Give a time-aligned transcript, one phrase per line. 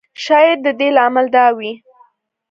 [0.23, 1.71] شاید د دې لامل دا وي.